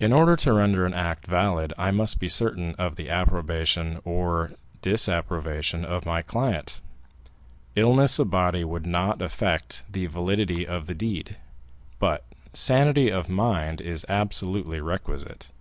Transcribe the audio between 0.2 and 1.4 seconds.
to render an act